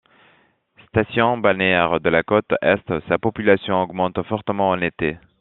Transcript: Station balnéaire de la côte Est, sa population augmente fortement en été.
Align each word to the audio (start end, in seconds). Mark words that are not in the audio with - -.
Station 0.87 1.37
balnéaire 1.37 1.99
de 2.01 2.09
la 2.09 2.23
côte 2.23 2.53
Est, 2.63 2.83
sa 3.07 3.19
population 3.19 3.79
augmente 3.83 4.19
fortement 4.23 4.69
en 4.71 4.81
été. 4.81 5.19